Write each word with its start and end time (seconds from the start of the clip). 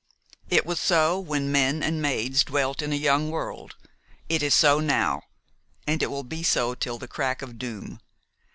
It 0.49 0.65
was 0.65 0.79
so 0.79 1.19
when 1.19 1.51
men 1.51 1.83
and 1.83 2.01
maids 2.01 2.43
dwelt 2.43 2.81
in 2.81 2.91
a 2.91 2.95
young 2.95 3.29
world; 3.29 3.75
it 4.29 4.41
is 4.41 4.55
so 4.55 4.79
now; 4.79 5.21
and 5.85 6.01
it 6.01 6.09
will 6.09 6.23
be 6.23 6.41
so 6.41 6.73
till 6.73 6.97
the 6.97 7.07
crack 7.07 7.43
of 7.43 7.59
doom. 7.59 7.99